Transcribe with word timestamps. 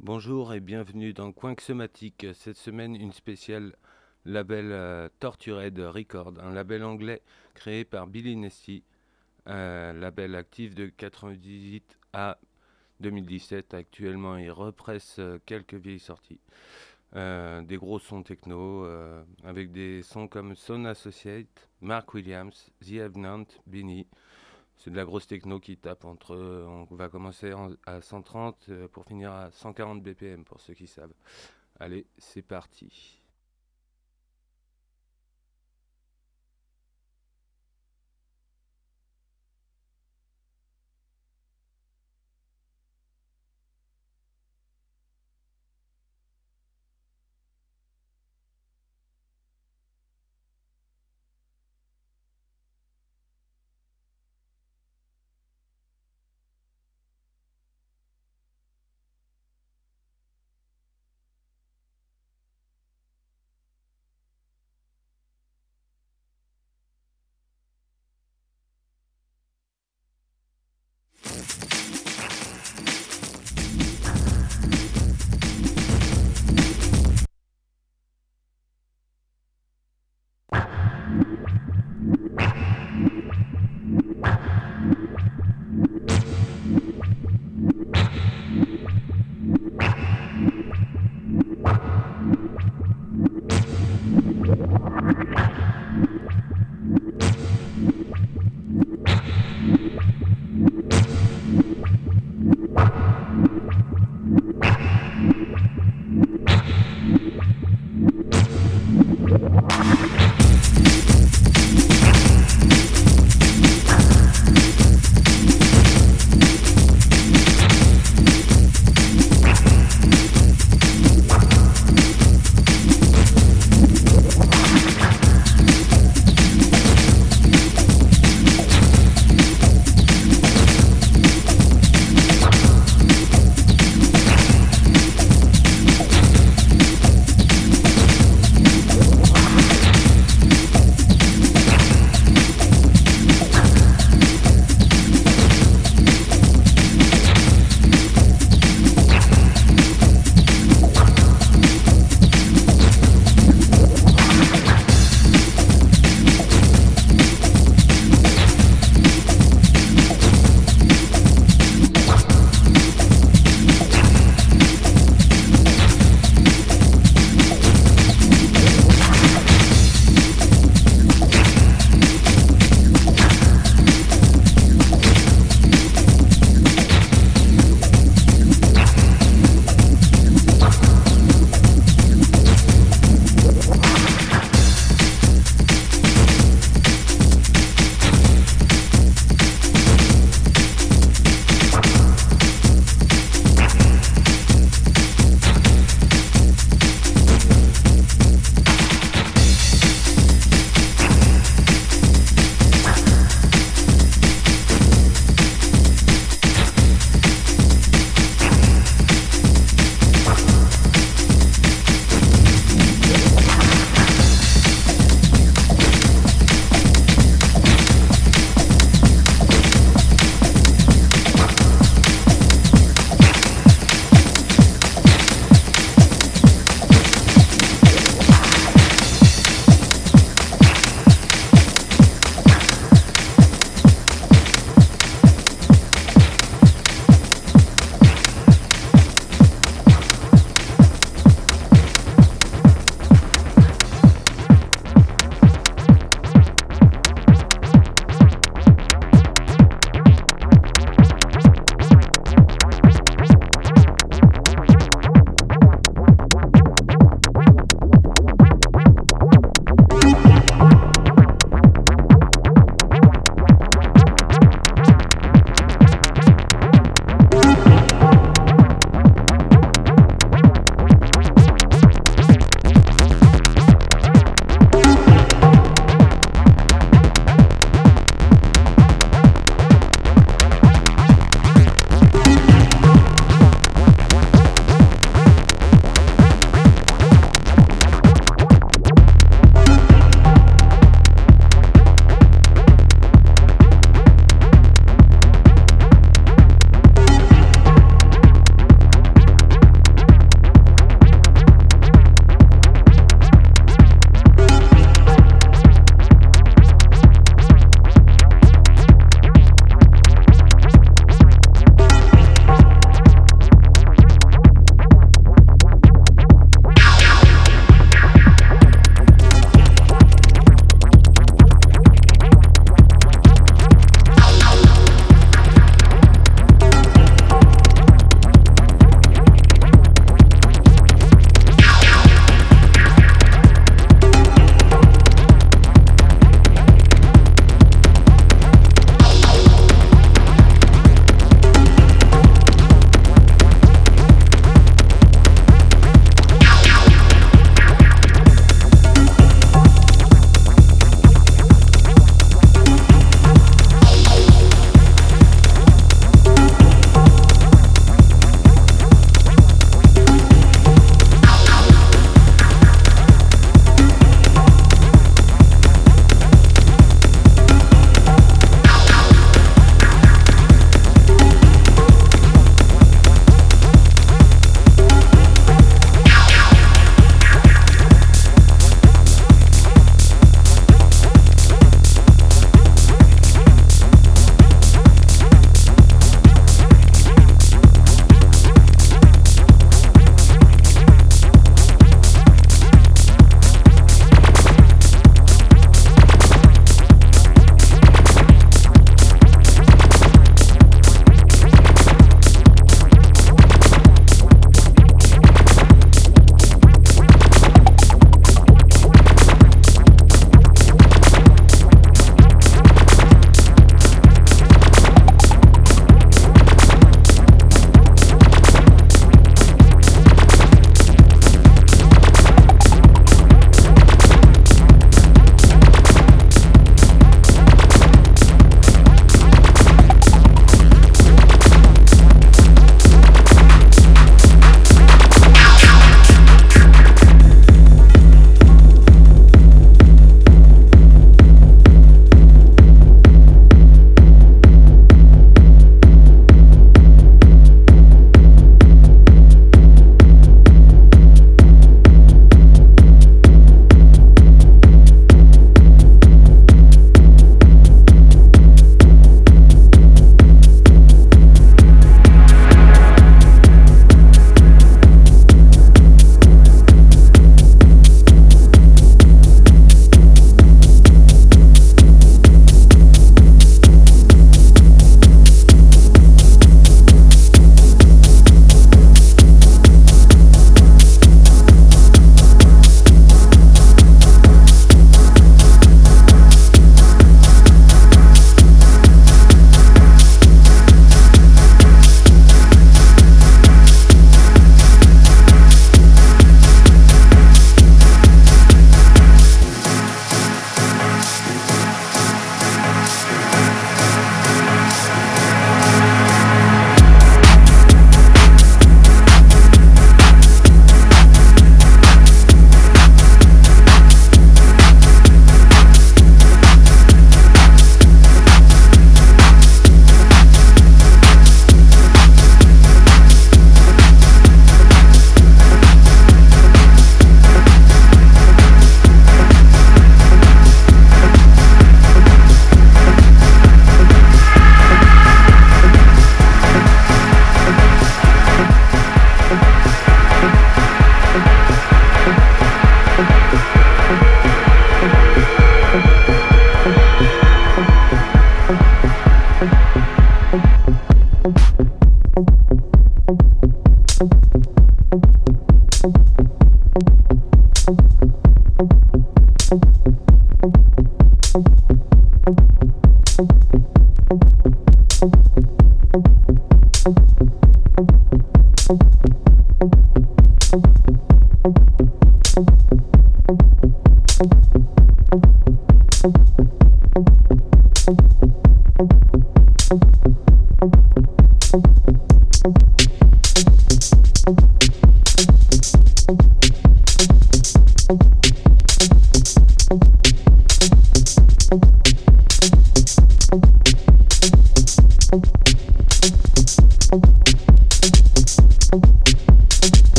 Bonjour 0.00 0.52
et 0.52 0.58
bienvenue 0.58 1.12
dans 1.12 1.30
Coin. 1.30 1.54
Cette 1.60 2.56
semaine, 2.56 2.96
une 2.96 3.12
spéciale 3.12 3.76
label 4.24 4.72
euh, 4.72 5.08
Tortured 5.20 5.78
Record, 5.78 6.34
un 6.42 6.52
label 6.52 6.82
anglais 6.82 7.22
créé 7.54 7.84
par 7.84 8.08
Billy 8.08 8.34
Nesty, 8.34 8.82
un 9.46 9.92
label 9.92 10.34
actif 10.34 10.74
de 10.74 10.86
98 10.86 12.00
à 12.12 12.38
2017. 12.98 13.74
Actuellement, 13.74 14.36
il 14.36 14.50
represse 14.50 15.20
euh, 15.20 15.38
quelques 15.46 15.74
vieilles 15.74 16.00
sorties. 16.00 16.40
Euh, 17.14 17.62
des 17.62 17.76
gros 17.76 18.00
sons 18.00 18.24
techno, 18.24 18.84
avec 19.44 19.70
des 19.70 20.02
sons 20.02 20.26
comme 20.26 20.56
Son 20.56 20.84
Associate, 20.84 21.68
Mark 21.80 22.12
Williams, 22.12 22.72
The 22.84 23.02
Avenant, 23.02 23.44
Benny. 23.68 24.08
C'est 24.78 24.90
de 24.90 24.96
la 24.96 25.04
grosse 25.04 25.26
techno 25.26 25.58
qui 25.60 25.76
tape 25.76 26.04
entre. 26.04 26.36
On 26.36 26.94
va 26.94 27.08
commencer 27.08 27.52
en- 27.52 27.72
à 27.84 28.00
130 28.00 28.66
euh, 28.68 28.88
pour 28.88 29.04
finir 29.04 29.32
à 29.32 29.50
140 29.50 30.02
BPM 30.02 30.44
pour 30.44 30.60
ceux 30.60 30.74
qui 30.74 30.86
savent. 30.86 31.12
Allez, 31.80 32.06
c'est 32.16 32.42
parti. 32.42 33.17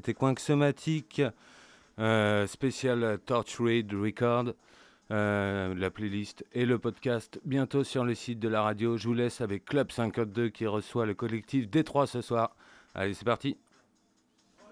C'était 0.00 0.14
Coinxomatique, 0.14 1.20
euh, 1.98 2.46
spécial 2.46 3.18
Torch 3.26 3.60
Raid 3.60 3.92
Record. 3.92 4.54
Euh, 5.10 5.74
la 5.74 5.90
playlist 5.90 6.42
et 6.54 6.64
le 6.64 6.78
podcast 6.78 7.38
bientôt 7.44 7.84
sur 7.84 8.02
le 8.02 8.14
site 8.14 8.38
de 8.38 8.48
la 8.48 8.62
radio. 8.62 8.96
Je 8.96 9.08
vous 9.08 9.12
laisse 9.12 9.42
avec 9.42 9.66
Club 9.66 9.92
52 9.92 10.48
qui 10.48 10.66
reçoit 10.66 11.04
le 11.04 11.12
collectif 11.12 11.68
Détroit 11.68 12.06
ce 12.06 12.22
soir. 12.22 12.56
Allez, 12.94 13.12
c'est 13.12 13.26
parti. 13.26 13.58